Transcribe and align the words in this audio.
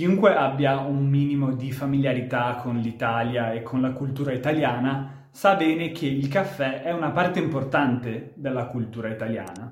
Chiunque 0.00 0.34
abbia 0.34 0.78
un 0.78 1.06
minimo 1.06 1.52
di 1.52 1.70
familiarità 1.72 2.54
con 2.54 2.78
l'Italia 2.78 3.52
e 3.52 3.62
con 3.62 3.82
la 3.82 3.92
cultura 3.92 4.32
italiana 4.32 5.28
sa 5.30 5.56
bene 5.56 5.92
che 5.92 6.06
il 6.06 6.26
caffè 6.26 6.80
è 6.80 6.90
una 6.90 7.10
parte 7.10 7.38
importante 7.38 8.32
della 8.36 8.64
cultura 8.64 9.10
italiana. 9.10 9.70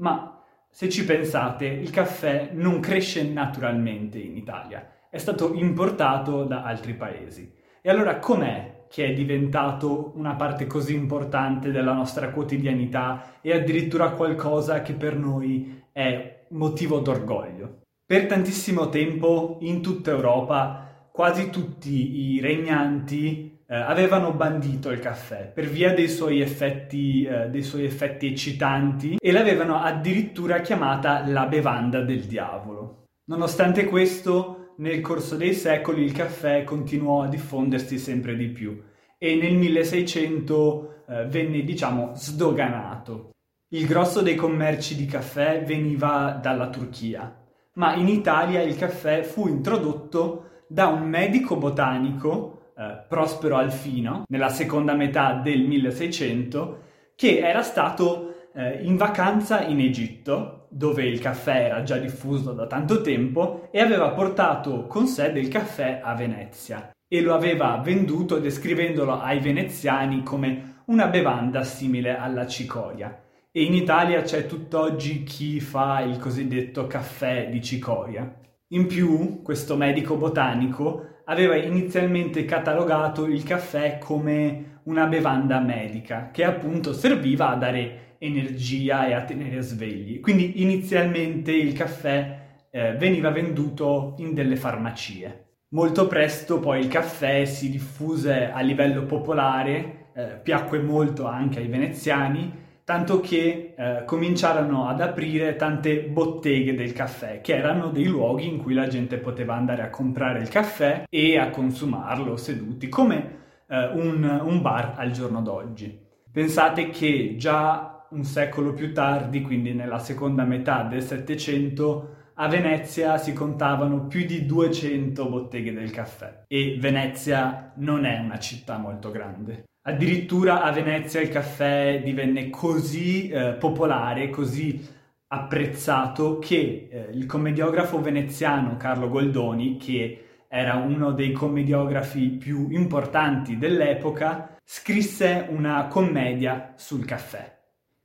Ma 0.00 0.44
se 0.68 0.90
ci 0.90 1.06
pensate, 1.06 1.64
il 1.64 1.88
caffè 1.88 2.50
non 2.52 2.80
cresce 2.80 3.26
naturalmente 3.26 4.18
in 4.18 4.36
Italia, 4.36 4.86
è 5.08 5.16
stato 5.16 5.54
importato 5.54 6.44
da 6.44 6.64
altri 6.64 6.92
paesi. 6.92 7.50
E 7.80 7.88
allora 7.88 8.18
com'è 8.18 8.84
che 8.90 9.06
è 9.06 9.14
diventato 9.14 10.12
una 10.16 10.34
parte 10.34 10.66
così 10.66 10.94
importante 10.94 11.70
della 11.70 11.94
nostra 11.94 12.28
quotidianità 12.28 13.38
e 13.40 13.54
addirittura 13.54 14.10
qualcosa 14.10 14.82
che 14.82 14.92
per 14.92 15.16
noi 15.16 15.82
è 15.92 16.44
motivo 16.50 16.98
d'orgoglio? 16.98 17.80
Per 18.12 18.26
tantissimo 18.26 18.90
tempo 18.90 19.56
in 19.62 19.80
tutta 19.80 20.10
Europa 20.10 21.08
quasi 21.10 21.48
tutti 21.48 22.34
i 22.34 22.40
regnanti 22.42 23.60
eh, 23.66 23.74
avevano 23.74 24.34
bandito 24.34 24.90
il 24.90 24.98
caffè 24.98 25.50
per 25.50 25.64
via 25.66 25.94
dei 25.94 26.10
suoi, 26.10 26.42
effetti, 26.42 27.24
eh, 27.24 27.48
dei 27.48 27.62
suoi 27.62 27.86
effetti 27.86 28.26
eccitanti 28.26 29.16
e 29.18 29.32
l'avevano 29.32 29.80
addirittura 29.80 30.60
chiamata 30.60 31.26
la 31.26 31.46
bevanda 31.46 32.02
del 32.02 32.24
diavolo. 32.24 33.06
Nonostante 33.30 33.86
questo, 33.86 34.74
nel 34.76 35.00
corso 35.00 35.36
dei 35.36 35.54
secoli 35.54 36.04
il 36.04 36.12
caffè 36.12 36.64
continuò 36.64 37.22
a 37.22 37.28
diffondersi 37.28 37.96
sempre 37.96 38.36
di 38.36 38.48
più 38.48 38.78
e 39.16 39.36
nel 39.36 39.54
1600 39.54 41.04
eh, 41.08 41.24
venne, 41.28 41.64
diciamo, 41.64 42.12
sdoganato. 42.14 43.30
Il 43.70 43.86
grosso 43.86 44.20
dei 44.20 44.34
commerci 44.34 44.96
di 44.96 45.06
caffè 45.06 45.64
veniva 45.64 46.38
dalla 46.42 46.68
Turchia 46.68 47.36
ma 47.74 47.94
in 47.94 48.08
Italia 48.08 48.60
il 48.62 48.76
caffè 48.76 49.22
fu 49.22 49.48
introdotto 49.48 50.64
da 50.66 50.86
un 50.86 51.02
medico 51.08 51.56
botanico, 51.56 52.72
eh, 52.76 53.04
Prospero 53.08 53.56
Alfino, 53.56 54.24
nella 54.28 54.48
seconda 54.48 54.94
metà 54.94 55.34
del 55.34 55.62
1600, 55.62 56.78
che 57.14 57.38
era 57.38 57.62
stato 57.62 58.48
eh, 58.54 58.82
in 58.82 58.96
vacanza 58.96 59.62
in 59.62 59.80
Egitto, 59.80 60.66
dove 60.70 61.04
il 61.04 61.20
caffè 61.20 61.66
era 61.66 61.82
già 61.82 61.98
diffuso 61.98 62.52
da 62.52 62.66
tanto 62.66 63.00
tempo, 63.00 63.68
e 63.70 63.80
aveva 63.80 64.10
portato 64.10 64.86
con 64.86 65.06
sé 65.06 65.32
del 65.32 65.48
caffè 65.48 66.00
a 66.02 66.14
Venezia 66.14 66.90
e 67.12 67.20
lo 67.20 67.34
aveva 67.34 67.78
venduto 67.84 68.38
descrivendolo 68.38 69.20
ai 69.20 69.38
veneziani 69.38 70.22
come 70.22 70.80
una 70.86 71.08
bevanda 71.08 71.62
simile 71.62 72.16
alla 72.16 72.46
cicoria. 72.46 73.14
E 73.54 73.64
in 73.64 73.74
Italia 73.74 74.22
c'è 74.22 74.46
tutt'oggi 74.46 75.24
chi 75.24 75.60
fa 75.60 76.00
il 76.00 76.16
cosiddetto 76.16 76.86
caffè 76.86 77.50
di 77.50 77.60
cicoria. 77.60 78.34
In 78.68 78.86
più, 78.86 79.42
questo 79.42 79.76
medico 79.76 80.16
botanico 80.16 81.20
aveva 81.26 81.56
inizialmente 81.56 82.46
catalogato 82.46 83.26
il 83.26 83.42
caffè 83.42 83.98
come 83.98 84.80
una 84.84 85.04
bevanda 85.04 85.60
medica, 85.60 86.30
che 86.30 86.44
appunto 86.44 86.94
serviva 86.94 87.50
a 87.50 87.56
dare 87.56 88.16
energia 88.20 89.06
e 89.06 89.12
a 89.12 89.22
tenere 89.22 89.60
svegli. 89.60 90.20
Quindi 90.20 90.62
inizialmente 90.62 91.52
il 91.52 91.74
caffè 91.74 92.68
eh, 92.70 92.94
veniva 92.94 93.28
venduto 93.28 94.14
in 94.16 94.32
delle 94.32 94.56
farmacie. 94.56 95.58
Molto 95.72 96.06
presto 96.06 96.58
poi 96.58 96.80
il 96.80 96.88
caffè 96.88 97.44
si 97.44 97.68
diffuse 97.68 98.50
a 98.50 98.60
livello 98.60 99.04
popolare, 99.04 100.08
eh, 100.14 100.40
piacque 100.42 100.80
molto 100.80 101.26
anche 101.26 101.58
ai 101.58 101.68
veneziani 101.68 102.60
tanto 102.84 103.20
che 103.20 103.74
eh, 103.76 104.02
cominciarono 104.04 104.88
ad 104.88 105.00
aprire 105.00 105.56
tante 105.56 106.00
botteghe 106.02 106.74
del 106.74 106.92
caffè, 106.92 107.40
che 107.40 107.56
erano 107.56 107.90
dei 107.90 108.06
luoghi 108.06 108.46
in 108.46 108.58
cui 108.58 108.74
la 108.74 108.88
gente 108.88 109.18
poteva 109.18 109.54
andare 109.54 109.82
a 109.82 109.90
comprare 109.90 110.40
il 110.40 110.48
caffè 110.48 111.04
e 111.08 111.38
a 111.38 111.50
consumarlo 111.50 112.36
seduti, 112.36 112.88
come 112.88 113.38
eh, 113.68 113.86
un, 113.94 114.40
un 114.42 114.60
bar 114.60 114.94
al 114.96 115.10
giorno 115.10 115.40
d'oggi. 115.42 115.98
Pensate 116.30 116.90
che 116.90 117.36
già 117.38 118.06
un 118.10 118.24
secolo 118.24 118.72
più 118.72 118.92
tardi, 118.92 119.42
quindi 119.42 119.72
nella 119.72 119.98
seconda 119.98 120.44
metà 120.44 120.82
del 120.82 121.02
Settecento, 121.02 122.16
a 122.34 122.48
Venezia 122.48 123.18
si 123.18 123.32
contavano 123.32 124.06
più 124.06 124.24
di 124.24 124.46
200 124.46 125.28
botteghe 125.28 125.72
del 125.72 125.90
caffè 125.90 126.44
e 126.46 126.76
Venezia 126.80 127.72
non 127.76 128.04
è 128.04 128.18
una 128.18 128.38
città 128.38 128.78
molto 128.78 129.10
grande. 129.10 129.64
Addirittura 129.84 130.62
a 130.62 130.70
Venezia 130.70 131.20
il 131.20 131.28
caffè 131.28 132.00
divenne 132.04 132.50
così 132.50 133.28
eh, 133.28 133.54
popolare, 133.54 134.30
così 134.30 134.80
apprezzato 135.26 136.38
che 136.38 136.88
eh, 136.88 137.08
il 137.12 137.26
commediografo 137.26 138.00
veneziano 138.00 138.76
Carlo 138.76 139.08
Goldoni, 139.08 139.78
che 139.78 140.44
era 140.46 140.74
uno 140.74 141.10
dei 141.10 141.32
commediografi 141.32 142.28
più 142.28 142.68
importanti 142.70 143.58
dell'epoca, 143.58 144.56
scrisse 144.62 145.46
una 145.48 145.88
commedia 145.88 146.74
sul 146.76 147.04
caffè, 147.04 147.58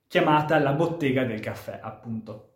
chiamata 0.07 0.57
La 0.57 0.73
bottega 0.73 1.25
del 1.25 1.41
caffè, 1.41 1.79
appunto. 1.79 2.53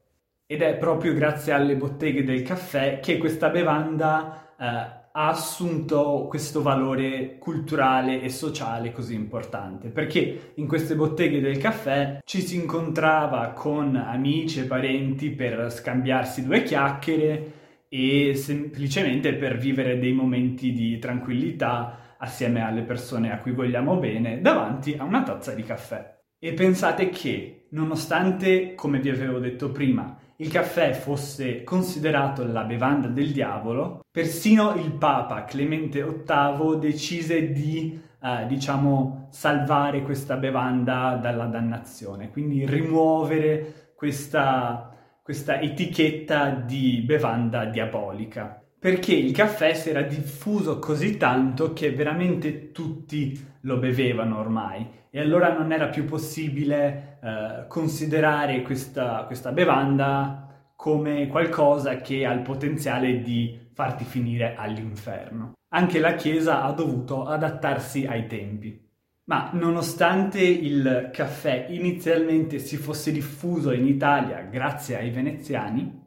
Ed 0.48 0.64
è 0.64 0.76
proprio 0.78 1.14
grazie 1.14 1.54
alle 1.54 1.76
botteghe 1.76 2.24
del 2.24 2.42
caffè 2.42 3.00
che 3.00 3.20
questa 3.20 3.50
bevanda 3.50 4.56
eh, 4.58 5.01
ha 5.14 5.28
assunto 5.28 6.28
questo 6.30 6.62
valore 6.62 7.38
culturale 7.38 8.22
e 8.22 8.30
sociale 8.30 8.92
così 8.92 9.14
importante, 9.14 9.90
perché 9.90 10.54
in 10.56 10.68
queste 10.68 10.96
botteghe 10.96 11.42
del 11.42 11.58
caffè 11.58 12.20
ci 12.24 12.42
si 12.42 12.56
incontrava 12.56 13.50
con 13.50 13.96
amici 13.96 14.62
e 14.62 14.66
parenti 14.66 15.32
per 15.32 15.72
scambiarsi 15.72 16.44
due 16.46 16.64
chiacchiere 16.64 17.60
e 17.90 18.34
semplicemente 18.36 19.34
per 19.34 19.58
vivere 19.58 20.00
dei 20.00 20.14
momenti 20.14 20.72
di 20.72 20.98
tranquillità 20.98 22.16
assieme 22.18 22.64
alle 22.64 22.84
persone 22.84 23.34
a 23.34 23.40
cui 23.40 23.52
vogliamo 23.52 23.98
bene 23.98 24.40
davanti 24.40 24.96
a 24.98 25.04
una 25.04 25.24
tazza 25.24 25.54
di 25.54 25.64
caffè. 25.64 26.20
E 26.40 26.54
pensate 26.54 27.10
che, 27.10 27.68
nonostante, 27.72 28.74
come 28.76 29.00
vi 29.00 29.10
avevo 29.10 29.40
detto 29.40 29.72
prima, 29.72 30.18
il 30.42 30.50
caffè 30.50 30.94
fosse 30.94 31.64
considerato 31.64 32.44
la 32.44 32.64
bevanda 32.64 33.08
del 33.08 33.32
diavolo, 33.32 34.04
persino 34.10 34.74
il 34.74 34.92
Papa 34.94 35.44
Clemente 35.44 36.04
VIII 36.04 36.80
decise 36.80 37.52
di, 37.52 38.02
eh, 38.20 38.48
diciamo, 38.48 39.28
salvare 39.30 40.02
questa 40.02 40.38
bevanda 40.38 41.20
dalla 41.22 41.46
dannazione, 41.46 42.32
quindi 42.32 42.66
rimuovere 42.66 43.92
questa, 43.96 44.92
questa 45.22 45.62
etichetta 45.62 46.50
di 46.50 47.04
bevanda 47.06 47.66
diabolica. 47.66 48.60
Perché 48.80 49.14
il 49.14 49.34
caffè 49.34 49.76
si 49.76 49.92
era 49.92 50.02
diffuso 50.02 50.80
così 50.80 51.18
tanto 51.18 51.72
che 51.72 51.92
veramente 51.92 52.72
tutti 52.72 53.40
lo 53.62 53.78
bevevano 53.78 54.40
ormai 54.40 54.88
e 55.12 55.20
allora 55.20 55.54
non 55.54 55.72
era 55.72 55.90
più 55.90 56.06
possibile 56.06 57.11
eh, 57.24 57.66
considerare 57.68 58.64
questa, 58.64 59.26
questa 59.26 59.52
bevanda 59.52 60.48
come 60.76 61.28
qualcosa 61.28 61.98
che 61.98 62.26
ha 62.26 62.34
il 62.34 62.42
potenziale 62.42 63.22
di 63.22 63.70
farti 63.74 64.04
finire 64.04 64.56
all'inferno. 64.56 65.54
Anche 65.70 66.00
la 66.00 66.16
Chiesa 66.16 66.64
ha 66.64 66.72
dovuto 66.72 67.26
adattarsi 67.26 68.08
ai 68.08 68.26
tempi. 68.26 68.90
Ma 69.26 69.52
nonostante 69.54 70.42
il 70.42 71.10
caffè 71.14 71.68
inizialmente 71.70 72.58
si 72.58 72.78
fosse 72.78 73.12
diffuso 73.12 73.72
in 73.72 73.86
Italia 73.86 74.42
grazie 74.42 74.98
ai 74.98 75.12
veneziani, 75.12 76.02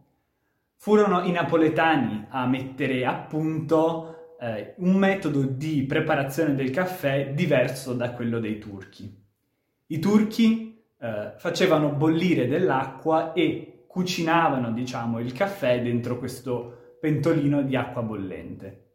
furono 0.77 1.23
i 1.23 1.31
napoletani 1.31 2.27
a 2.29 2.47
mettere 2.47 3.07
a 3.07 3.15
punto 3.15 4.37
eh, 4.41 4.75
un 4.79 4.97
metodo 4.97 5.43
di 5.43 5.85
preparazione 5.85 6.57
del 6.57 6.71
caffè 6.71 7.33
diverso 7.33 7.95
da 7.95 8.11
quello 8.11 8.41
dei 8.41 8.59
turchi. 8.59 9.23
I 9.87 9.99
turchi 10.01 10.74
eh, 11.05 11.35
facevano 11.37 11.91
bollire 11.91 12.49
dell'acqua 12.49 13.35
e 13.35 13.85
cucinavano, 13.87 14.73
diciamo, 14.73 15.21
il 15.21 15.35
caffè 15.35 15.83
dentro 15.83 16.19
questo 16.19 16.97
pentolino 16.99 17.61
di 17.63 17.77
acqua 17.77 18.01
bollente. 18.01 18.93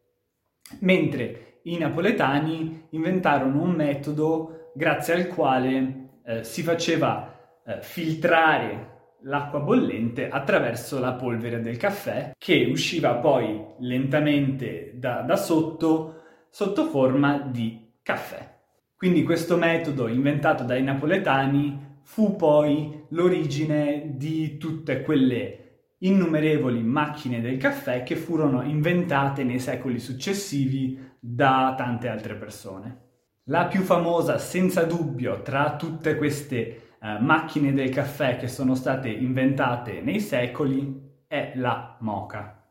Mentre 0.80 1.60
i 1.62 1.78
napoletani 1.78 2.88
inventarono 2.90 3.62
un 3.62 3.70
metodo 3.70 4.72
grazie 4.74 5.14
al 5.14 5.28
quale 5.28 6.08
eh, 6.24 6.42
si 6.42 6.62
faceva 6.62 7.62
eh, 7.64 7.80
filtrare 7.80 8.88
l'acqua 9.22 9.60
bollente 9.60 10.28
attraverso 10.28 10.98
la 10.98 11.12
polvere 11.12 11.60
del 11.60 11.76
caffè 11.76 12.32
che 12.36 12.66
usciva 12.68 13.14
poi 13.14 13.64
lentamente 13.78 14.94
da, 14.96 15.20
da 15.20 15.36
sotto 15.36 16.22
sotto 16.50 16.86
forma 16.86 17.38
di 17.38 17.98
caffè. 18.02 18.58
Quindi 18.96 19.22
questo 19.22 19.56
metodo 19.56 20.08
inventato 20.08 20.64
dai 20.64 20.82
napoletani 20.82 21.89
fu 22.02 22.36
poi 22.36 23.06
l'origine 23.08 24.16
di 24.16 24.56
tutte 24.58 25.02
quelle 25.02 25.60
innumerevoli 25.98 26.82
macchine 26.82 27.40
del 27.40 27.56
caffè 27.56 28.02
che 28.02 28.16
furono 28.16 28.62
inventate 28.62 29.44
nei 29.44 29.58
secoli 29.58 29.98
successivi 29.98 30.98
da 31.18 31.74
tante 31.76 32.08
altre 32.08 32.34
persone. 32.34 33.08
La 33.44 33.66
più 33.66 33.82
famosa, 33.82 34.38
senza 34.38 34.84
dubbio, 34.84 35.42
tra 35.42 35.76
tutte 35.76 36.16
queste 36.16 36.58
eh, 37.00 37.18
macchine 37.18 37.72
del 37.72 37.90
caffè 37.90 38.36
che 38.36 38.48
sono 38.48 38.74
state 38.74 39.08
inventate 39.08 40.00
nei 40.00 40.20
secoli 40.20 41.08
è 41.26 41.52
la 41.56 41.96
moca. 42.00 42.64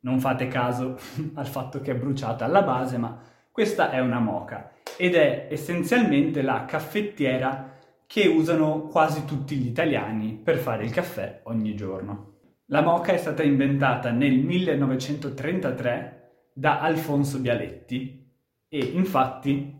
Non 0.00 0.20
fate 0.20 0.48
caso 0.48 0.98
al 1.34 1.46
fatto 1.46 1.80
che 1.80 1.92
è 1.92 1.96
bruciata 1.96 2.44
alla 2.44 2.62
base, 2.62 2.98
ma 2.98 3.18
questa 3.50 3.90
è 3.90 4.00
una 4.00 4.20
moca 4.20 4.72
ed 4.96 5.14
è 5.14 5.48
essenzialmente 5.50 6.42
la 6.42 6.64
caffettiera 6.64 7.75
che 8.06 8.28
usano 8.28 8.82
quasi 8.82 9.24
tutti 9.24 9.56
gli 9.56 9.66
italiani 9.66 10.34
per 10.34 10.58
fare 10.58 10.84
il 10.84 10.92
caffè 10.92 11.40
ogni 11.44 11.74
giorno. 11.74 12.34
La 12.66 12.82
moca 12.82 13.12
è 13.12 13.16
stata 13.16 13.42
inventata 13.42 14.10
nel 14.10 14.38
1933 14.38 16.50
da 16.52 16.80
Alfonso 16.80 17.38
Bialetti 17.38 18.24
e 18.68 18.78
infatti, 18.78 19.74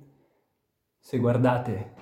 se 0.99 1.19
guardate 1.19 1.95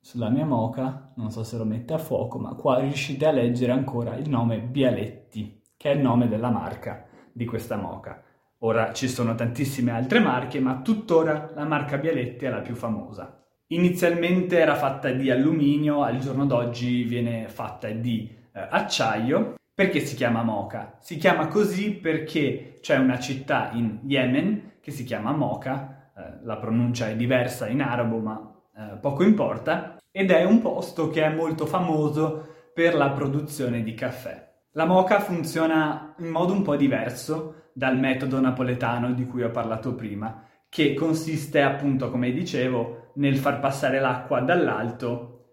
sulla 0.00 0.28
mia 0.28 0.44
moca, 0.44 1.12
non 1.16 1.30
so 1.30 1.44
se 1.44 1.56
lo 1.56 1.64
mette 1.64 1.94
a 1.94 1.98
fuoco, 1.98 2.38
ma 2.38 2.54
qua 2.54 2.80
riuscite 2.80 3.26
a 3.26 3.32
leggere 3.32 3.72
ancora 3.72 4.16
il 4.16 4.28
nome 4.28 4.60
Bialetti, 4.60 5.62
che 5.76 5.92
è 5.92 5.94
il 5.94 6.00
nome 6.00 6.28
della 6.28 6.50
marca 6.50 7.06
di 7.32 7.44
questa 7.44 7.76
moca. 7.76 8.22
Ora 8.58 8.92
ci 8.92 9.08
sono 9.08 9.34
tantissime 9.34 9.92
altre 9.92 10.20
marche, 10.20 10.60
ma 10.60 10.82
tuttora 10.82 11.52
la 11.54 11.64
marca 11.64 11.98
Bialetti 11.98 12.44
è 12.44 12.50
la 12.50 12.60
più 12.60 12.74
famosa. 12.74 13.41
Inizialmente 13.72 14.58
era 14.58 14.74
fatta 14.74 15.10
di 15.10 15.30
alluminio, 15.30 16.02
al 16.02 16.18
giorno 16.18 16.44
d'oggi 16.44 17.04
viene 17.04 17.48
fatta 17.48 17.88
di 17.88 18.28
eh, 18.52 18.66
acciaio. 18.68 19.54
Perché 19.74 20.00
si 20.00 20.14
chiama 20.14 20.42
Mocha? 20.42 20.98
Si 21.00 21.16
chiama 21.16 21.48
così 21.48 21.92
perché 21.92 22.78
c'è 22.82 22.98
una 22.98 23.18
città 23.18 23.70
in 23.72 24.00
Yemen 24.04 24.72
che 24.82 24.90
si 24.90 25.04
chiama 25.04 25.32
Mocha, 25.32 26.12
eh, 26.14 26.44
la 26.44 26.58
pronuncia 26.58 27.08
è 27.08 27.16
diversa 27.16 27.66
in 27.66 27.80
arabo 27.80 28.18
ma 28.18 28.54
eh, 28.76 28.98
poco 28.98 29.22
importa, 29.22 29.96
ed 30.10 30.30
è 30.30 30.44
un 30.44 30.60
posto 30.60 31.08
che 31.08 31.22
è 31.22 31.34
molto 31.34 31.64
famoso 31.64 32.48
per 32.74 32.94
la 32.94 33.08
produzione 33.12 33.82
di 33.82 33.94
caffè. 33.94 34.50
La 34.72 34.84
moca 34.84 35.18
funziona 35.20 36.14
in 36.18 36.28
modo 36.28 36.52
un 36.52 36.60
po' 36.60 36.76
diverso 36.76 37.70
dal 37.72 37.98
metodo 37.98 38.38
napoletano 38.38 39.12
di 39.14 39.26
cui 39.26 39.42
ho 39.42 39.50
parlato 39.50 39.94
prima, 39.94 40.44
che 40.72 40.94
consiste 40.94 41.60
appunto, 41.60 42.10
come 42.10 42.32
dicevo, 42.32 43.10
nel 43.16 43.36
far 43.36 43.60
passare 43.60 44.00
l'acqua 44.00 44.40
dall'alto, 44.40 45.48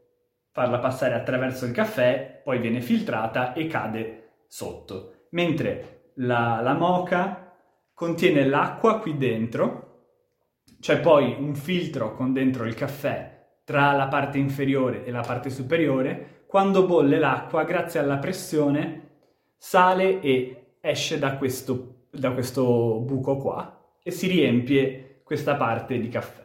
farla 0.53 0.79
passare 0.79 1.13
attraverso 1.13 1.65
il 1.65 1.73
caffè, 1.73 2.39
poi 2.41 2.59
viene 2.59 2.79
filtrata 2.79 3.51
e 3.51 3.67
cade 3.67 4.43
sotto. 4.47 5.25
Mentre 5.31 6.11
la, 6.19 6.61
la 6.61 6.71
moca 6.71 7.53
contiene 7.93 8.45
l'acqua 8.45 8.99
qui 8.99 9.17
dentro, 9.17 10.05
c'è 10.79 11.01
poi 11.01 11.35
un 11.37 11.53
filtro 11.53 12.15
con 12.15 12.31
dentro 12.31 12.63
il 12.63 12.75
caffè 12.75 13.57
tra 13.65 13.91
la 13.91 14.07
parte 14.07 14.37
inferiore 14.37 15.03
e 15.03 15.11
la 15.11 15.19
parte 15.19 15.49
superiore, 15.49 16.45
quando 16.47 16.85
bolle 16.85 17.19
l'acqua, 17.19 17.65
grazie 17.65 17.99
alla 17.99 18.19
pressione, 18.19 19.17
sale 19.57 20.21
e 20.21 20.77
esce 20.79 21.19
da 21.19 21.35
questo, 21.35 22.05
da 22.09 22.31
questo 22.31 23.01
buco 23.01 23.35
qua 23.35 23.97
e 24.01 24.11
si 24.11 24.27
riempie 24.27 25.08
questa 25.29 25.53
parte 25.53 25.99
di 25.99 26.09
caffè. 26.09 26.43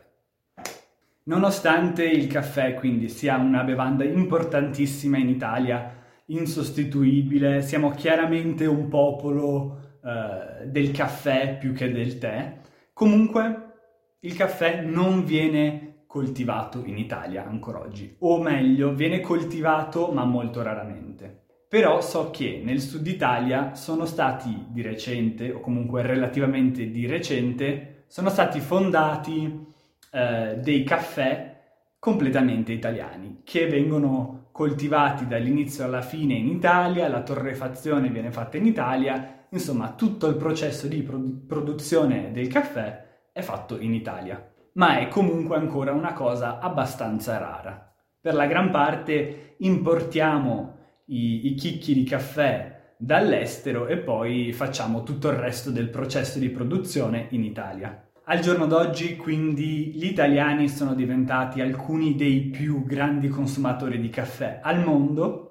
Nonostante 1.22 2.04
il 2.04 2.26
caffè 2.26 2.74
quindi 2.74 3.08
sia 3.08 3.38
una 3.38 3.62
bevanda 3.62 4.04
importantissima 4.04 5.16
in 5.16 5.30
Italia, 5.30 5.90
insostituibile, 6.26 7.62
siamo 7.62 7.92
chiaramente 7.92 8.66
un 8.66 8.88
popolo 8.88 10.00
eh, 10.04 10.66
del 10.66 10.90
caffè 10.90 11.56
più 11.56 11.72
che 11.72 11.90
del 11.90 12.18
tè, 12.18 12.58
comunque 12.92 13.72
il 14.20 14.34
caffè 14.34 14.82
non 14.82 15.24
viene 15.24 16.04
coltivato 16.06 16.82
in 16.84 16.98
Italia 16.98 17.46
ancora 17.46 17.78
oggi, 17.78 18.14
o 18.18 18.42
meglio, 18.42 18.92
viene 18.92 19.20
coltivato 19.20 20.12
ma 20.12 20.26
molto 20.26 20.60
raramente. 20.60 21.44
Però 21.70 22.02
so 22.02 22.30
che 22.30 22.60
nel 22.62 22.82
sud 22.82 23.06
Italia 23.06 23.74
sono 23.74 24.04
stati 24.04 24.66
di 24.68 24.82
recente, 24.82 25.52
o 25.52 25.60
comunque 25.60 26.02
relativamente 26.02 26.90
di 26.90 27.06
recente, 27.06 27.93
sono 28.06 28.28
stati 28.28 28.60
fondati 28.60 29.72
eh, 30.10 30.58
dei 30.60 30.84
caffè 30.84 31.60
completamente 31.98 32.72
italiani 32.72 33.40
che 33.44 33.66
vengono 33.66 34.48
coltivati 34.52 35.26
dall'inizio 35.26 35.84
alla 35.84 36.02
fine 36.02 36.34
in 36.34 36.46
Italia, 36.46 37.08
la 37.08 37.22
torrefazione 37.22 38.10
viene 38.10 38.30
fatta 38.30 38.56
in 38.56 38.66
Italia, 38.66 39.46
insomma 39.48 39.94
tutto 39.94 40.28
il 40.28 40.36
processo 40.36 40.86
di 40.86 41.02
produ- 41.02 41.46
produzione 41.46 42.30
del 42.30 42.46
caffè 42.46 43.04
è 43.32 43.40
fatto 43.40 43.80
in 43.80 43.94
Italia. 43.94 44.52
Ma 44.74 44.98
è 44.98 45.08
comunque 45.08 45.56
ancora 45.56 45.92
una 45.92 46.12
cosa 46.12 46.58
abbastanza 46.58 47.38
rara. 47.38 47.92
Per 48.20 48.34
la 48.34 48.46
gran 48.46 48.70
parte 48.70 49.56
importiamo 49.58 50.76
i, 51.06 51.48
i 51.48 51.54
chicchi 51.54 51.94
di 51.94 52.04
caffè 52.04 52.73
dall'estero 52.96 53.86
e 53.86 53.98
poi 53.98 54.52
facciamo 54.52 55.02
tutto 55.02 55.28
il 55.28 55.36
resto 55.36 55.70
del 55.70 55.88
processo 55.88 56.38
di 56.38 56.48
produzione 56.48 57.26
in 57.30 57.44
Italia. 57.44 58.08
Al 58.26 58.40
giorno 58.40 58.66
d'oggi 58.66 59.16
quindi 59.16 59.92
gli 59.94 60.06
italiani 60.06 60.68
sono 60.68 60.94
diventati 60.94 61.60
alcuni 61.60 62.14
dei 62.14 62.40
più 62.44 62.84
grandi 62.84 63.28
consumatori 63.28 64.00
di 64.00 64.08
caffè 64.08 64.60
al 64.62 64.82
mondo 64.82 65.44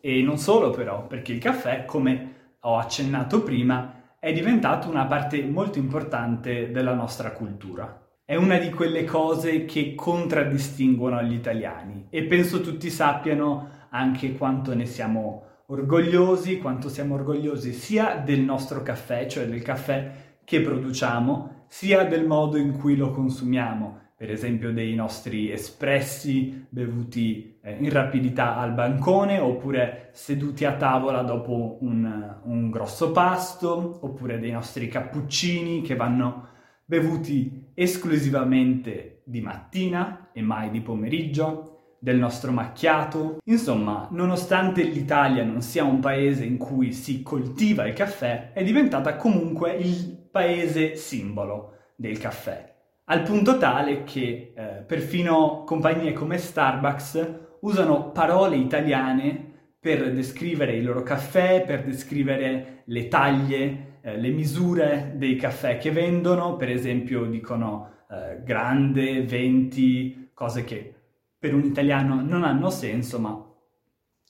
e 0.00 0.22
non 0.22 0.38
solo 0.38 0.70
però, 0.70 1.06
perché 1.06 1.32
il 1.32 1.38
caffè, 1.38 1.84
come 1.84 2.56
ho 2.60 2.76
accennato 2.76 3.42
prima, 3.42 4.16
è 4.18 4.32
diventato 4.32 4.88
una 4.88 5.06
parte 5.06 5.44
molto 5.44 5.78
importante 5.78 6.70
della 6.70 6.94
nostra 6.94 7.30
cultura. 7.30 8.04
È 8.24 8.34
una 8.34 8.58
di 8.58 8.70
quelle 8.70 9.04
cose 9.04 9.64
che 9.64 9.94
contraddistinguono 9.94 11.22
gli 11.22 11.34
italiani 11.34 12.08
e 12.10 12.24
penso 12.24 12.60
tutti 12.60 12.90
sappiano 12.90 13.86
anche 13.90 14.32
quanto 14.32 14.74
ne 14.74 14.86
siamo 14.86 15.47
orgogliosi, 15.70 16.58
quanto 16.58 16.88
siamo 16.88 17.14
orgogliosi 17.14 17.72
sia 17.72 18.16
del 18.16 18.40
nostro 18.40 18.82
caffè, 18.82 19.26
cioè 19.26 19.46
del 19.46 19.62
caffè 19.62 20.36
che 20.44 20.62
produciamo, 20.62 21.64
sia 21.68 22.04
del 22.04 22.26
modo 22.26 22.56
in 22.56 22.72
cui 22.78 22.96
lo 22.96 23.10
consumiamo, 23.10 24.06
per 24.16 24.30
esempio 24.30 24.72
dei 24.72 24.94
nostri 24.94 25.50
espressi 25.52 26.66
bevuti 26.68 27.58
eh, 27.62 27.76
in 27.80 27.90
rapidità 27.90 28.56
al 28.56 28.72
bancone, 28.72 29.38
oppure 29.38 30.08
seduti 30.12 30.64
a 30.64 30.74
tavola 30.74 31.22
dopo 31.22 31.76
un, 31.82 32.36
un 32.44 32.70
grosso 32.70 33.12
pasto, 33.12 33.98
oppure 34.00 34.38
dei 34.38 34.50
nostri 34.50 34.88
cappuccini 34.88 35.82
che 35.82 35.96
vanno 35.96 36.48
bevuti 36.84 37.72
esclusivamente 37.74 39.20
di 39.24 39.42
mattina 39.42 40.30
e 40.32 40.40
mai 40.40 40.70
di 40.70 40.80
pomeriggio, 40.80 41.67
del 41.98 42.18
nostro 42.18 42.52
macchiato. 42.52 43.38
Insomma, 43.44 44.08
nonostante 44.10 44.82
l'Italia 44.82 45.44
non 45.44 45.62
sia 45.62 45.84
un 45.84 46.00
paese 46.00 46.44
in 46.44 46.56
cui 46.56 46.92
si 46.92 47.22
coltiva 47.22 47.86
il 47.86 47.94
caffè, 47.94 48.52
è 48.52 48.62
diventata 48.62 49.16
comunque 49.16 49.72
il 49.74 50.28
paese 50.30 50.96
simbolo 50.96 51.72
del 51.96 52.18
caffè, 52.18 52.74
al 53.06 53.22
punto 53.22 53.58
tale 53.58 54.04
che 54.04 54.52
eh, 54.54 54.62
perfino 54.86 55.64
compagnie 55.64 56.12
come 56.12 56.38
Starbucks 56.38 57.56
usano 57.60 58.12
parole 58.12 58.56
italiane 58.56 59.46
per 59.80 60.12
descrivere 60.12 60.76
il 60.76 60.84
loro 60.84 61.02
caffè, 61.02 61.64
per 61.64 61.84
descrivere 61.84 62.82
le 62.84 63.08
taglie, 63.08 63.98
eh, 64.02 64.16
le 64.16 64.28
misure 64.30 65.12
dei 65.16 65.36
caffè 65.36 65.78
che 65.78 65.90
vendono, 65.90 66.56
per 66.56 66.68
esempio 66.68 67.24
dicono 67.24 67.90
eh, 68.10 68.42
grande, 68.42 69.22
20, 69.22 70.30
cose 70.34 70.64
che 70.64 70.94
per 71.38 71.54
un 71.54 71.64
italiano 71.64 72.20
non 72.20 72.42
hanno 72.44 72.70
senso, 72.70 73.18
ma 73.18 73.46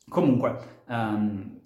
comunque 0.09 0.83
um, 0.87 1.61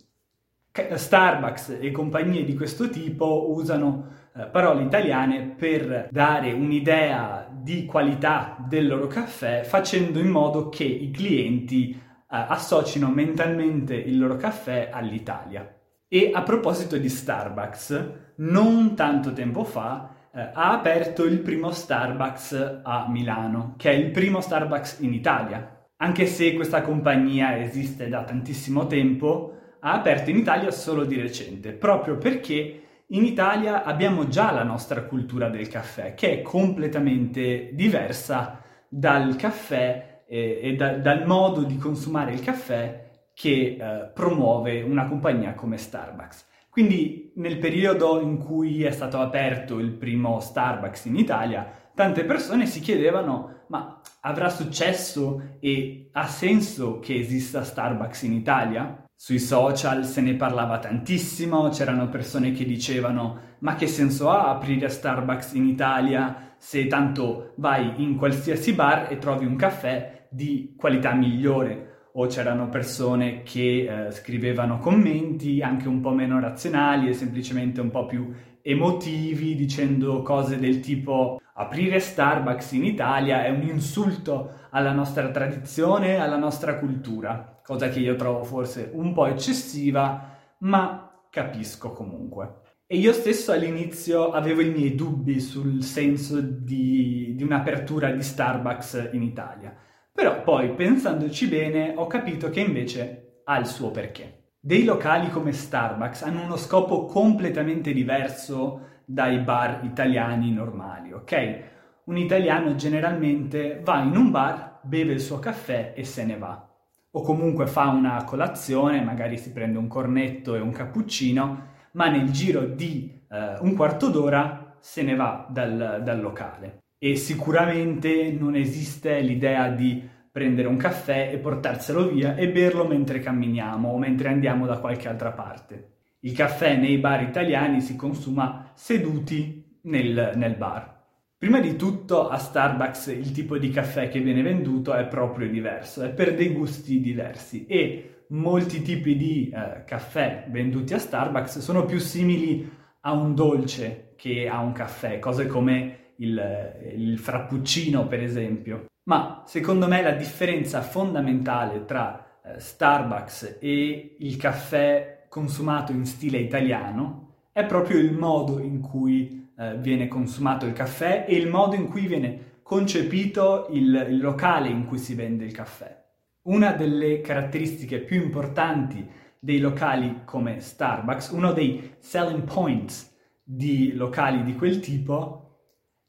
Starbucks 0.73 1.79
e 1.81 1.91
compagnie 1.91 2.45
di 2.45 2.55
questo 2.55 2.89
tipo 2.89 3.51
usano 3.51 4.21
eh, 4.35 4.47
parole 4.47 4.85
italiane 4.85 5.43
per 5.43 6.09
dare 6.11 6.53
un'idea 6.53 7.47
di 7.53 7.85
qualità 7.85 8.57
del 8.67 8.87
loro 8.87 9.07
caffè 9.07 9.63
facendo 9.65 10.19
in 10.19 10.29
modo 10.29 10.71
che 10.71 10.85
i 10.85 11.11
clienti 11.11 11.91
eh, 11.91 12.01
associno 12.29 13.11
mentalmente 13.11 13.95
il 13.95 14.19
loro 14.19 14.37
caffè 14.37 14.89
all'Italia. 14.91 15.77
E 16.09 16.31
a 16.33 16.43
proposito 16.43 16.97
di 16.97 17.09
Starbucks, 17.09 18.11
non 18.37 18.95
tanto 18.95 19.33
tempo 19.33 19.65
fa 19.65 20.15
eh, 20.35 20.41
ha 20.53 20.73
aperto 20.73 21.25
il 21.25 21.41
primo 21.41 21.71
Starbucks 21.71 22.81
a 22.83 23.07
Milano, 23.09 23.75
che 23.77 23.91
è 23.91 23.95
il 23.95 24.11
primo 24.11 24.41
Starbucks 24.41 25.01
in 25.01 25.13
Italia. 25.13 25.87
Anche 25.97 26.27
se 26.27 26.55
questa 26.55 26.83
compagnia 26.83 27.59
esiste 27.59 28.09
da 28.09 28.25
tantissimo 28.25 28.87
tempo, 28.87 29.57
ha 29.81 29.93
aperto 29.93 30.31
in 30.31 30.37
Italia 30.37 30.71
solo 30.71 31.05
di 31.05 31.21
recente, 31.21 31.73
proprio 31.73 32.17
perché 32.17 32.83
in 33.07 33.25
Italia 33.25 33.85
abbiamo 33.85 34.27
già 34.29 34.53
la 34.53 34.63
nostra 34.63 35.03
cultura 35.03 35.49
del 35.49 35.69
caffè, 35.69 36.15
che 36.15 36.39
è 36.39 36.43
completamente 36.43 37.71
diversa 37.75 38.63
dal 38.89 39.37
caffè 39.37 40.23
e, 40.27 40.61
e 40.63 40.75
da, 40.77 40.97
dal 40.97 41.27
modo 41.27 41.63
di 41.63 41.77
consumare 41.77 42.33
il 42.33 42.41
caffè 42.41 43.11
che 43.35 43.77
eh, 43.79 44.11
promuove 44.15 44.83
una 44.83 45.07
compagnia 45.07 45.53
come 45.55 45.77
Starbucks. 45.77 46.47
Quindi 46.73 47.33
nel 47.35 47.59
periodo 47.59 48.19
in 48.23 48.39
cui 48.39 48.83
è 48.83 48.93
stato 48.93 49.21
aperto 49.21 49.79
il 49.79 49.91
primo 49.91 50.41
Starbucks 50.41 51.05
in 51.05 51.17
Italia, 51.17 51.71
tante 51.95 52.25
persone 52.25 52.65
si 52.65 52.81
chiedevano 52.81 53.65
ma 53.69 54.01
avrà 54.23 54.49
successo 54.49 55.57
e 55.61 56.09
ha 56.13 56.27
senso 56.27 56.99
che 56.99 57.19
esista 57.19 57.63
Starbucks 57.63 58.23
in 58.23 58.33
Italia? 58.33 59.05
Sui 59.15 59.39
social 59.39 60.07
se 60.07 60.23
ne 60.23 60.35
parlava 60.35 60.79
tantissimo, 60.79 61.69
c'erano 61.69 62.09
persone 62.09 62.53
che 62.53 62.65
dicevano 62.65 63.57
ma 63.59 63.75
che 63.75 63.87
senso 63.87 64.31
ha 64.31 64.49
aprire 64.49 64.89
Starbucks 64.89 65.53
in 65.53 65.67
Italia 65.67 66.55
se 66.57 66.87
tanto 66.87 67.53
vai 67.57 68.03
in 68.03 68.17
qualsiasi 68.17 68.73
bar 68.73 69.13
e 69.13 69.19
trovi 69.19 69.45
un 69.45 69.57
caffè 69.57 70.27
di 70.31 70.75
qualità 70.75 71.13
migliore? 71.13 71.92
O 72.15 72.27
c'erano 72.27 72.69
persone 72.69 73.43
che 73.43 74.07
eh, 74.07 74.11
scrivevano 74.11 74.79
commenti 74.79 75.63
anche 75.63 75.89
un 75.89 76.01
po' 76.01 76.11
meno 76.11 76.39
razionali 76.41 77.09
e 77.09 77.15
semplicemente 77.15 77.81
un 77.81 77.91
po' 77.91 78.05
più 78.05 78.33
emotivi 78.61 79.55
dicendo 79.55 80.23
cose 80.23 80.59
del 80.59 80.81
tipo 80.81 81.41
aprire 81.55 82.01
Starbucks 82.01 82.73
in 82.73 82.85
Italia 82.85 83.45
è 83.45 83.51
un 83.51 83.63
insulto 83.63 84.61
alla 84.71 84.93
nostra 84.93 85.31
tradizione, 85.31 86.17
alla 86.17 86.37
nostra 86.37 86.79
cultura, 86.79 87.61
cosa 87.65 87.89
che 87.89 88.01
io 88.01 88.15
trovo 88.17 88.45
forse 88.45 88.91
un 88.93 89.13
po' 89.13 89.27
eccessiva, 89.27 90.39
ma 90.59 91.27
capisco 91.31 91.93
comunque. 91.93 92.61
E 92.87 92.99
io 92.99 93.13
stesso 93.13 93.53
all'inizio 93.53 94.33
avevo 94.33 94.61
i 94.61 94.71
miei 94.71 94.95
dubbi 94.95 95.41
sul 95.41 95.83
senso 95.83 96.41
di, 96.41 97.33
di 97.35 97.43
un'apertura 97.43 98.11
di 98.11 98.23
Starbucks 98.23 99.11
in 99.13 99.23
Italia, 99.23 99.75
però 100.13 100.43
poi 100.43 100.71
pensandoci 100.75 101.49
bene 101.49 101.95
ho 101.97 102.07
capito 102.07 102.51
che 102.51 102.61
invece 102.61 103.41
ha 103.45 103.59
il 103.59 103.67
suo 103.67 103.91
perché. 103.91 104.51
Dei 104.61 104.85
locali 104.85 105.29
come 105.31 105.53
Starbucks 105.53 106.23
hanno 106.23 106.45
uno 106.45 106.57
scopo 106.57 107.07
completamente 107.07 107.93
diverso 107.93 109.01
dai 109.05 109.39
bar 109.39 109.81
italiani 109.83 110.53
normali, 110.53 111.13
ok? 111.13 111.61
Un 112.05 112.17
italiano 112.17 112.75
generalmente 112.77 113.81
va 113.83 114.03
in 114.03 114.17
un 114.17 114.31
bar, 114.31 114.79
beve 114.83 115.15
il 115.15 115.21
suo 115.21 115.39
caffè 115.39 115.95
e 115.97 116.05
se 116.05 116.25
ne 116.25 116.37
va. 116.37 116.69
O 117.11 117.23
comunque 117.23 117.67
fa 117.67 117.89
una 117.89 118.23
colazione, 118.25 119.03
magari 119.03 119.37
si 119.37 119.53
prende 119.53 119.79
un 119.79 119.89
cornetto 119.89 120.55
e 120.55 120.61
un 120.61 120.71
cappuccino, 120.71 121.71
ma 121.93 122.09
nel 122.09 122.31
giro 122.31 122.65
di 122.65 123.21
eh, 123.29 123.59
un 123.61 123.75
quarto 123.75 124.09
d'ora 124.09 124.77
se 124.79 125.03
ne 125.03 125.15
va 125.15 125.47
dal, 125.51 126.01
dal 126.03 126.21
locale. 126.21 126.82
E 127.05 127.17
sicuramente 127.17 128.31
non 128.31 128.55
esiste 128.55 129.19
l'idea 129.19 129.69
di 129.71 130.09
prendere 130.31 130.69
un 130.69 130.77
caffè 130.77 131.31
e 131.33 131.39
portarselo 131.39 132.09
via 132.09 132.37
e 132.37 132.49
berlo 132.49 132.87
mentre 132.87 133.19
camminiamo 133.19 133.89
o 133.89 133.99
mentre 133.99 134.29
andiamo 134.29 134.67
da 134.67 134.79
qualche 134.79 135.09
altra 135.09 135.33
parte. 135.33 135.95
Il 136.21 136.33
caffè 136.33 136.77
nei 136.77 136.99
bar 136.99 137.23
italiani 137.23 137.81
si 137.81 137.97
consuma 137.97 138.71
seduti 138.75 139.79
nel, 139.83 140.31
nel 140.37 140.55
bar. 140.55 141.01
Prima 141.37 141.59
di 141.59 141.75
tutto 141.75 142.29
a 142.29 142.39
Starbucks 142.39 143.09
il 143.09 143.33
tipo 143.33 143.59
di 143.59 143.71
caffè 143.71 144.09
che 144.09 144.21
viene 144.21 144.43
venduto 144.43 144.95
è 144.95 145.05
proprio 145.05 145.49
diverso, 145.49 146.05
è 146.05 146.11
per 146.11 146.37
dei 146.37 146.53
gusti 146.53 147.01
diversi 147.01 147.67
e 147.67 148.27
molti 148.29 148.81
tipi 148.81 149.17
di 149.17 149.51
eh, 149.53 149.83
caffè 149.85 150.47
venduti 150.51 150.95
a 150.95 150.99
Starbucks 150.99 151.59
sono 151.59 151.85
più 151.85 151.99
simili 151.99 152.71
a 153.01 153.11
un 153.11 153.35
dolce 153.35 154.15
che 154.15 154.47
a 154.47 154.61
un 154.61 154.71
caffè, 154.71 155.19
cose 155.19 155.49
come 155.49 156.02
il, 156.23 156.93
il 156.97 157.19
frappuccino 157.19 158.07
per 158.07 158.23
esempio. 158.23 158.87
Ma 159.05 159.43
secondo 159.47 159.89
me 159.89 160.03
la 160.03 160.13
differenza 160.13 160.81
fondamentale 160.81 161.85
tra 161.85 162.41
eh, 162.45 162.61
Starbucks 162.61 163.59
e 163.61 164.17
il 164.19 164.37
caffè 164.37 165.27
consumato 165.29 165.93
in 165.93 166.05
stile 166.05 166.39
italiano 166.39 167.31
è 167.53 167.65
proprio 167.67 167.99
il 167.99 168.13
modo 168.13 168.61
in 168.61 168.81
cui 168.81 169.51
eh, 169.59 169.77
viene 169.79 170.07
consumato 170.07 170.67
il 170.67 170.73
caffè 170.73 171.27
e 171.29 171.37
il 171.37 171.49
modo 171.49 171.75
in 171.75 171.89
cui 171.89 172.07
viene 172.07 172.61
concepito 172.63 173.67
il, 173.71 174.07
il 174.09 174.21
locale 174.21 174.69
in 174.69 174.87
cui 174.87 174.99
si 174.99 175.15
vende 175.15 175.45
il 175.45 175.53
caffè. 175.53 176.01
Una 176.43 176.73
delle 176.73 177.21
caratteristiche 177.21 177.99
più 177.99 178.23
importanti 178.23 179.07
dei 179.39 179.59
locali 179.59 180.21
come 180.25 180.61
Starbucks, 180.61 181.31
uno 181.31 181.53
dei 181.53 181.95
selling 181.99 182.45
points 182.45 183.13
di 183.43 183.93
locali 183.95 184.43
di 184.45 184.55
quel 184.55 184.81
tipo, 184.81 185.42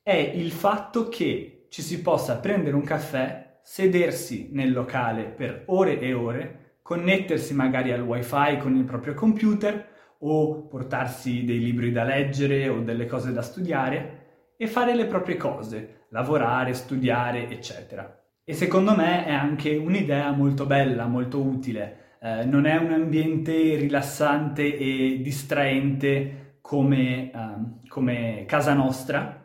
è 0.03 0.12
il 0.36 0.51
fatto 0.51 1.07
che 1.07 1.67
ci 1.69 1.81
si 1.81 2.01
possa 2.01 2.38
prendere 2.38 2.75
un 2.75 2.83
caffè, 2.83 3.60
sedersi 3.63 4.50
nel 4.51 4.74
locale 4.74 5.24
per 5.24 5.63
ore 5.67 6.00
e 6.00 6.13
ore, 6.13 6.77
connettersi 6.81 7.53
magari 7.53 7.93
al 7.93 8.01
wifi 8.01 8.57
con 8.57 8.75
il 8.75 8.83
proprio 8.83 9.13
computer 9.13 9.88
o 10.19 10.67
portarsi 10.67 11.45
dei 11.45 11.60
libri 11.60 11.91
da 11.93 12.03
leggere 12.03 12.67
o 12.67 12.81
delle 12.81 13.05
cose 13.05 13.31
da 13.31 13.41
studiare 13.41 14.53
e 14.57 14.67
fare 14.67 14.93
le 14.93 15.05
proprie 15.05 15.38
cose, 15.38 16.05
lavorare, 16.10 16.74
studiare, 16.74 17.50
eccetera. 17.50 18.22
E 18.43 18.53
secondo 18.53 18.95
me 18.95 19.25
è 19.25 19.31
anche 19.31 19.75
un'idea 19.77 20.31
molto 20.31 20.65
bella, 20.65 21.05
molto 21.07 21.41
utile. 21.41 22.17
Eh, 22.22 22.43
non 22.43 22.65
è 22.65 22.75
un 22.75 22.91
ambiente 22.91 23.75
rilassante 23.75 24.77
e 24.77 25.19
distraente 25.22 26.57
come, 26.62 27.31
uh, 27.33 27.88
come 27.88 28.43
casa 28.48 28.74
nostra, 28.74 29.43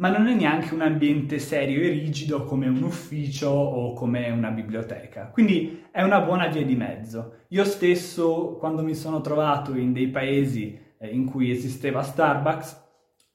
ma 0.00 0.08
non 0.08 0.26
è 0.28 0.34
neanche 0.34 0.72
un 0.72 0.80
ambiente 0.80 1.38
serio 1.38 1.82
e 1.82 1.90
rigido 1.90 2.44
come 2.44 2.66
un 2.66 2.82
ufficio 2.82 3.50
o 3.50 3.92
come 3.92 4.30
una 4.30 4.50
biblioteca. 4.50 5.26
Quindi 5.26 5.84
è 5.90 6.02
una 6.02 6.20
buona 6.20 6.46
via 6.46 6.64
di 6.64 6.74
mezzo. 6.74 7.40
Io 7.48 7.64
stesso, 7.64 8.56
quando 8.58 8.82
mi 8.82 8.94
sono 8.94 9.20
trovato 9.20 9.76
in 9.76 9.92
dei 9.92 10.08
paesi 10.08 10.78
eh, 10.98 11.08
in 11.08 11.26
cui 11.26 11.50
esisteva 11.50 12.02
Starbucks, 12.02 12.88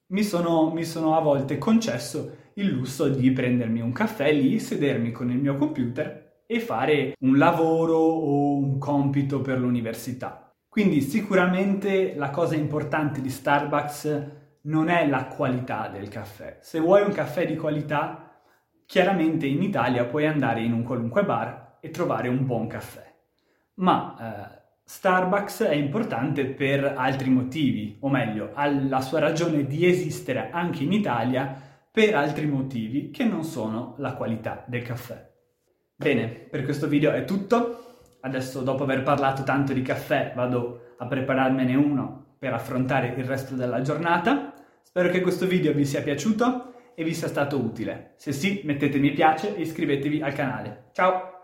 mi 0.07 0.23
sono, 0.23 0.71
mi 0.71 0.83
sono 0.83 1.15
a 1.15 1.21
volte 1.21 1.59
concesso 1.59 2.37
il 2.55 2.67
lusso 2.67 3.09
di 3.09 3.31
prendermi 3.31 3.81
un 3.81 3.91
caffè 3.91 4.31
lì, 4.33 4.59
sedermi 4.59 5.11
con 5.11 5.29
il 5.29 5.37
mio 5.37 5.55
computer 5.55 6.43
e 6.47 6.59
fare 6.59 7.15
un 7.19 7.37
lavoro 7.37 7.97
o 7.97 8.57
un 8.57 8.79
compito 8.79 9.39
per 9.41 9.59
l'università. 9.59 10.51
Quindi 10.67 11.01
sicuramente 11.01 12.15
la 12.15 12.31
cosa 12.31 12.55
importante 12.55 13.21
di 13.21 13.29
Starbucks 13.29 14.43
non 14.65 14.89
è 14.89 15.07
la 15.07 15.25
qualità 15.25 15.87
del 15.87 16.07
caffè. 16.07 16.57
Se 16.61 16.79
vuoi 16.79 17.01
un 17.01 17.11
caffè 17.11 17.45
di 17.45 17.55
qualità, 17.55 18.39
chiaramente 18.85 19.45
in 19.45 19.61
Italia 19.61 20.05
puoi 20.05 20.27
andare 20.27 20.61
in 20.61 20.73
un 20.73 20.83
qualunque 20.83 21.23
bar 21.23 21.77
e 21.79 21.89
trovare 21.89 22.29
un 22.29 22.45
buon 22.45 22.67
caffè. 22.67 23.13
Ma 23.75 24.15
eh, 24.19 24.63
Starbucks 24.83 25.63
è 25.63 25.73
importante 25.73 26.45
per 26.45 26.93
altri 26.95 27.29
motivi, 27.29 27.97
o 27.99 28.09
meglio, 28.09 28.51
ha 28.53 28.67
la 28.67 29.01
sua 29.01 29.19
ragione 29.19 29.65
di 29.65 29.85
esistere 29.87 30.49
anche 30.51 30.83
in 30.83 30.93
Italia 30.93 31.61
per 31.91 32.15
altri 32.15 32.45
motivi 32.45 33.09
che 33.11 33.23
non 33.23 33.43
sono 33.43 33.95
la 33.97 34.13
qualità 34.13 34.63
del 34.67 34.81
caffè. 34.81 35.31
Bene, 35.95 36.27
per 36.27 36.63
questo 36.63 36.87
video 36.87 37.11
è 37.11 37.23
tutto. 37.23 37.81
Adesso 38.21 38.61
dopo 38.61 38.83
aver 38.83 39.03
parlato 39.03 39.43
tanto 39.43 39.71
di 39.71 39.81
caffè 39.81 40.33
vado 40.35 40.95
a 40.97 41.05
prepararmene 41.05 41.75
uno 41.75 42.34
per 42.45 42.53
affrontare 42.53 43.15
il 43.17 43.23
resto 43.23 43.55
della 43.55 43.81
giornata. 43.81 44.53
Spero 44.83 45.09
che 45.09 45.21
questo 45.21 45.47
video 45.47 45.73
vi 45.73 45.83
sia 45.83 46.03
piaciuto 46.03 46.73
e 46.93 47.03
vi 47.03 47.15
sia 47.15 47.27
stato 47.27 47.57
utile. 47.57 48.13
Se 48.17 48.31
sì, 48.31 48.61
mettete 48.65 48.99
mi 48.99 49.11
piace 49.13 49.55
e 49.55 49.61
iscrivetevi 49.61 50.21
al 50.21 50.33
canale. 50.33 50.89
Ciao! 50.91 51.34